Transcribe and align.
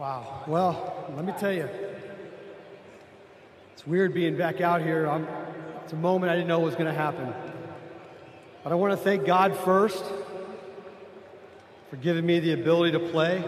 Wow. 0.00 0.44
Well, 0.46 1.12
let 1.14 1.26
me 1.26 1.34
tell 1.38 1.52
you. 1.52 1.68
It's 3.74 3.86
weird 3.86 4.14
being 4.14 4.34
back 4.34 4.62
out 4.62 4.80
here. 4.80 5.06
I'm, 5.06 5.28
it's 5.84 5.92
a 5.92 5.96
moment 5.96 6.32
I 6.32 6.36
didn't 6.36 6.48
know 6.48 6.58
was 6.60 6.72
going 6.72 6.86
to 6.86 6.92
happen. 6.94 7.30
But 8.64 8.72
I 8.72 8.76
want 8.76 8.92
to 8.92 8.96
thank 8.96 9.26
God 9.26 9.54
first 9.54 10.02
for 11.90 11.96
giving 11.96 12.24
me 12.24 12.40
the 12.40 12.54
ability 12.54 12.92
to 12.92 13.10
play, 13.10 13.44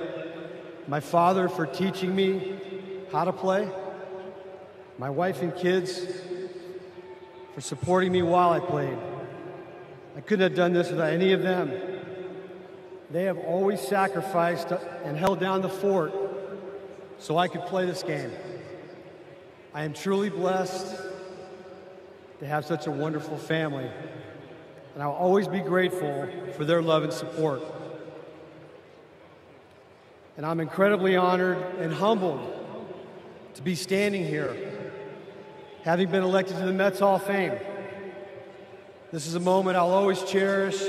my 0.86 1.00
father 1.00 1.48
for 1.48 1.64
teaching 1.64 2.14
me 2.14 2.58
how 3.10 3.24
to 3.24 3.32
play, 3.32 3.66
my 4.98 5.08
wife 5.08 5.40
and 5.40 5.56
kids 5.56 6.04
for 7.54 7.62
supporting 7.62 8.12
me 8.12 8.20
while 8.20 8.50
I 8.50 8.60
played. 8.60 8.98
I 10.18 10.20
couldn't 10.20 10.50
have 10.50 10.54
done 10.54 10.74
this 10.74 10.90
without 10.90 11.14
any 11.14 11.32
of 11.32 11.40
them. 11.40 11.72
They 13.10 13.24
have 13.24 13.38
always 13.38 13.80
sacrificed 13.80 14.70
and 15.02 15.16
held 15.16 15.40
down 15.40 15.62
the 15.62 15.70
fort 15.70 16.12
so 17.18 17.38
I 17.38 17.48
could 17.48 17.66
play 17.66 17.86
this 17.86 18.02
game. 18.02 18.32
I 19.74 19.84
am 19.84 19.94
truly 19.94 20.30
blessed 20.30 20.96
to 22.40 22.46
have 22.46 22.64
such 22.64 22.86
a 22.86 22.90
wonderful 22.90 23.38
family 23.38 23.88
and 24.94 25.02
I'll 25.02 25.12
always 25.12 25.48
be 25.48 25.60
grateful 25.60 26.28
for 26.54 26.64
their 26.64 26.82
love 26.82 27.04
and 27.04 27.12
support. 27.12 27.62
And 30.36 30.44
I'm 30.44 30.60
incredibly 30.60 31.16
honored 31.16 31.58
and 31.78 31.92
humbled 31.92 32.58
to 33.54 33.62
be 33.62 33.74
standing 33.74 34.26
here, 34.26 34.54
having 35.82 36.10
been 36.10 36.22
elected 36.22 36.56
to 36.56 36.64
the 36.64 36.72
Mets 36.72 37.00
Hall 37.00 37.16
of 37.16 37.22
Fame. 37.22 37.54
This 39.12 39.26
is 39.26 39.34
a 39.34 39.40
moment 39.40 39.76
I'll 39.76 39.90
always 39.90 40.22
cherish, 40.24 40.82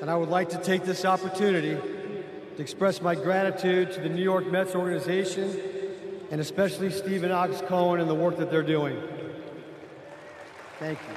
and 0.00 0.10
I 0.10 0.16
would 0.16 0.30
like 0.30 0.50
to 0.50 0.58
take 0.58 0.84
this 0.84 1.04
opportunity 1.04 1.78
to 2.60 2.62
express 2.62 3.00
my 3.00 3.14
gratitude 3.14 3.90
to 3.90 4.02
the 4.02 4.08
New 4.10 4.22
York 4.22 4.46
Mets 4.52 4.74
organization 4.74 5.58
and 6.30 6.42
especially 6.42 6.90
Stephen 6.90 7.32
Ox 7.32 7.62
Cohen 7.62 8.00
and 8.00 8.10
the 8.10 8.14
work 8.14 8.36
that 8.36 8.50
they're 8.50 8.62
doing. 8.62 9.00
Thank 10.78 10.98
you. 10.98 11.14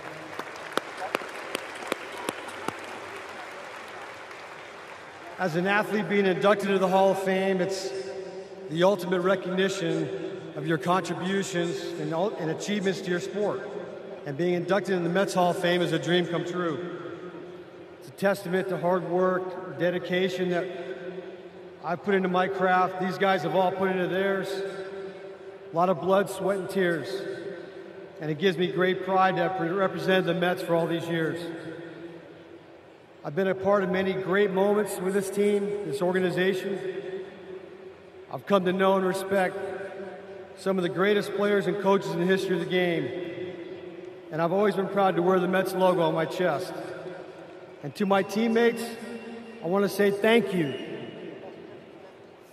As 5.38 5.58
an 5.58 5.68
athlete 5.68 6.08
being 6.08 6.26
inducted 6.26 6.70
into 6.70 6.80
the 6.80 6.88
Hall 6.88 7.12
of 7.12 7.22
Fame, 7.24 7.60
it's 7.60 7.92
the 8.70 8.84
ultimate 8.86 9.20
recognition 9.20 10.40
of 10.56 10.66
your 10.66 10.78
contributions 10.78 11.78
and, 12.00 12.14
and 12.14 12.52
achievements 12.52 13.02
to 13.02 13.12
your 13.12 13.20
sport. 13.20 13.70
And 14.26 14.38
being 14.38 14.54
inducted 14.54 14.96
in 14.96 15.04
the 15.04 15.10
Mets 15.10 15.34
Hall 15.34 15.52
of 15.52 15.60
Fame 15.60 15.82
is 15.82 15.92
a 15.92 16.00
dream 16.00 16.26
come 16.26 16.46
true. 16.46 17.02
It's 18.00 18.08
a 18.08 18.12
testament 18.12 18.70
to 18.70 18.78
hard 18.78 19.10
work, 19.10 19.78
dedication 19.78 20.50
that 20.52 20.93
I've 21.86 22.02
put 22.02 22.16
into 22.16 22.30
my 22.30 22.48
craft. 22.48 23.02
These 23.02 23.18
guys 23.18 23.44
have 23.44 23.56
all 23.56 23.72
put 23.72 23.92
into 23.92 24.08
theirs. 24.08 24.48
A 25.72 25.76
lot 25.76 25.90
of 25.90 26.00
blood, 26.00 26.30
sweat, 26.30 26.58
and 26.58 26.70
tears. 26.70 27.10
And 28.22 28.32
it 28.32 28.40
gives 28.40 28.58
me 28.58 28.68
great 28.68 29.04
pride 29.04 29.36
to 29.36 29.50
have 29.50 29.60
represented 29.60 30.24
the 30.24 30.34
Mets 30.34 30.62
for 30.62 30.76
all 30.76 30.88
these 30.88 31.06
years. 31.10 31.40
I've 33.26 33.36
been 33.36 33.50
a 33.50 33.56
part 33.56 33.84
of 33.84 33.90
many 33.90 34.14
great 34.14 34.52
moments 34.52 34.98
with 34.98 35.14
this 35.14 35.30
team, 35.30 35.66
this 35.86 36.02
organization. 36.02 36.80
I've 38.32 38.46
come 38.46 38.64
to 38.64 38.72
know 38.72 38.96
and 38.96 39.06
respect 39.06 39.58
some 40.58 40.78
of 40.78 40.84
the 40.84 40.90
greatest 40.90 41.34
players 41.36 41.68
and 41.68 41.82
coaches 41.82 42.12
in 42.12 42.22
the 42.22 42.26
history 42.26 42.56
of 42.56 42.64
the 42.64 42.72
game. 42.72 43.10
And 44.32 44.42
I've 44.42 44.54
always 44.54 44.76
been 44.76 44.88
proud 44.88 45.18
to 45.18 45.22
wear 45.22 45.40
the 45.40 45.50
Mets 45.50 45.74
logo 45.74 46.02
on 46.02 46.14
my 46.14 46.26
chest. 46.26 46.74
And 47.84 47.94
to 47.96 48.06
my 48.06 48.24
teammates, 48.24 48.84
I 49.62 49.68
want 49.68 49.84
to 49.84 49.90
say 49.90 50.12
thank 50.12 50.54
you. 50.54 50.83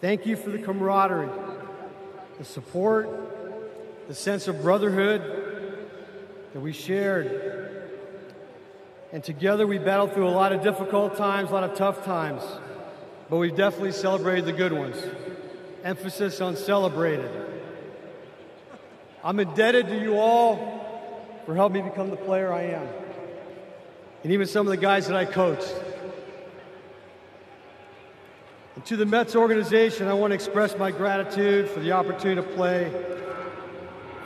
Thank 0.01 0.27
you 0.27 0.37
for 0.37 0.51
the 0.51 0.59
camaraderie, 0.59 1.29
the 2.39 2.45
support, 2.45 3.09
the 4.09 4.15
sense 4.15 4.49
of 4.49 4.63
brotherhood 4.63 5.23
that 6.53 6.61
we 6.61 6.73
shared 6.73 7.61
and 9.13 9.25
together 9.25 9.67
we 9.67 9.79
battled 9.79 10.13
through 10.13 10.29
a 10.29 10.31
lot 10.31 10.53
of 10.53 10.63
difficult 10.63 11.17
times, 11.17 11.51
a 11.51 11.53
lot 11.53 11.65
of 11.65 11.77
tough 11.77 12.05
times. 12.05 12.43
But 13.29 13.39
we 13.39 13.51
definitely 13.51 13.93
celebrated 13.93 14.45
the 14.45 14.53
good 14.53 14.73
ones. 14.73 14.97
Emphasis 15.83 16.41
on 16.41 16.57
celebrated. 16.57 17.31
I'm 19.25 19.41
indebted 19.41 19.89
to 19.89 20.01
you 20.01 20.17
all 20.17 21.43
for 21.45 21.55
helping 21.55 21.85
me 21.85 21.91
become 21.91 22.11
the 22.11 22.17
player 22.17 22.53
I 22.53 22.63
am. 22.63 22.87
And 24.23 24.33
even 24.33 24.47
some 24.47 24.67
of 24.67 24.71
the 24.71 24.77
guys 24.77 25.09
that 25.09 25.17
I 25.17 25.25
coached. 25.25 25.75
And 28.81 28.87
to 28.87 28.97
the 28.97 29.05
Mets 29.05 29.37
organization, 29.37 30.09
I 30.09 30.15
want 30.15 30.31
to 30.31 30.35
express 30.35 30.75
my 30.79 30.91
gratitude 30.91 31.69
for 31.69 31.81
the 31.81 31.93
opportunity 31.93 32.41
to 32.41 32.57
play 32.57 32.91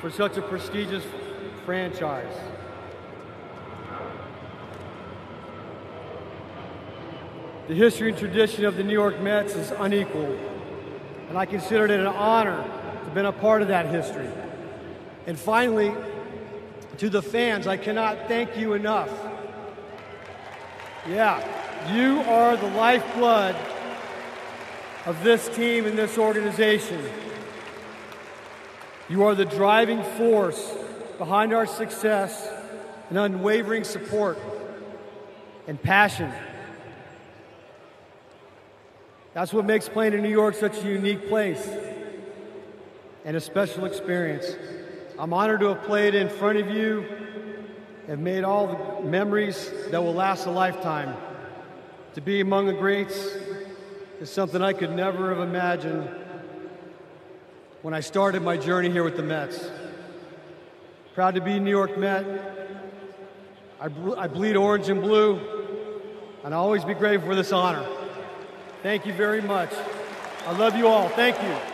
for 0.00 0.12
such 0.12 0.36
a 0.36 0.42
prestigious 0.42 1.02
franchise. 1.64 2.32
The 7.66 7.74
history 7.74 8.10
and 8.10 8.16
tradition 8.16 8.64
of 8.64 8.76
the 8.76 8.84
New 8.84 8.92
York 8.92 9.18
Mets 9.20 9.56
is 9.56 9.72
unequaled, 9.72 10.38
and 11.30 11.36
I 11.36 11.46
consider 11.46 11.86
it 11.86 11.90
an 11.90 12.06
honor 12.06 12.62
to 12.62 13.04
have 13.06 13.12
been 13.12 13.26
a 13.26 13.32
part 13.32 13.60
of 13.60 13.66
that 13.66 13.86
history. 13.86 14.28
And 15.26 15.36
finally, 15.36 15.92
to 16.98 17.10
the 17.10 17.22
fans, 17.22 17.66
I 17.66 17.76
cannot 17.76 18.28
thank 18.28 18.56
you 18.56 18.74
enough. 18.74 19.10
Yeah, 21.08 21.42
you 21.92 22.20
are 22.20 22.56
the 22.56 22.68
lifeblood 22.68 23.56
of 25.06 25.22
this 25.22 25.48
team 25.50 25.86
and 25.86 25.98
this 25.98 26.18
organization. 26.18 27.02
You 29.08 29.24
are 29.24 29.34
the 29.34 29.44
driving 29.44 30.02
force 30.16 30.74
behind 31.18 31.52
our 31.52 31.66
success 31.66 32.50
and 33.08 33.18
unwavering 33.18 33.84
support 33.84 34.38
and 35.66 35.80
passion 35.80 36.32
that's 39.34 39.52
what 39.52 39.64
makes 39.64 39.88
playing 39.88 40.12
in 40.12 40.22
New 40.22 40.30
York 40.30 40.54
such 40.54 40.78
a 40.78 40.86
unique 40.86 41.28
place 41.28 41.68
and 43.24 43.36
a 43.36 43.40
special 43.40 43.84
experience. 43.84 44.46
I'm 45.18 45.32
honored 45.32 45.58
to 45.60 45.74
have 45.74 45.82
played 45.82 46.14
in 46.14 46.28
front 46.28 46.58
of 46.58 46.70
you 46.70 47.04
and 48.06 48.22
made 48.22 48.44
all 48.44 48.68
the 48.68 49.08
memories 49.08 49.72
that 49.90 50.00
will 50.00 50.14
last 50.14 50.46
a 50.46 50.52
lifetime. 50.52 51.16
To 52.14 52.20
be 52.20 52.40
among 52.40 52.66
the 52.66 52.74
greats 52.74 53.28
is 54.20 54.30
something 54.30 54.62
I 54.62 54.72
could 54.72 54.92
never 54.92 55.34
have 55.34 55.46
imagined 55.46 56.08
when 57.82 57.94
I 57.94 58.00
started 58.00 58.42
my 58.42 58.56
journey 58.56 58.90
here 58.90 59.04
with 59.04 59.16
the 59.16 59.22
Mets. 59.22 59.70
Proud 61.14 61.34
to 61.34 61.40
be 61.40 61.58
New 61.58 61.70
York 61.70 61.98
Met. 61.98 62.24
I, 63.80 63.86
I 64.16 64.26
bleed 64.28 64.56
orange 64.56 64.88
and 64.88 65.02
blue, 65.02 65.38
and 66.44 66.54
I'll 66.54 66.62
always 66.62 66.84
be 66.84 66.94
grateful 66.94 67.28
for 67.28 67.34
this 67.34 67.52
honor. 67.52 67.86
Thank 68.82 69.04
you 69.06 69.12
very 69.12 69.42
much. 69.42 69.72
I 70.46 70.56
love 70.56 70.76
you 70.76 70.88
all. 70.88 71.08
Thank 71.10 71.40
you. 71.42 71.73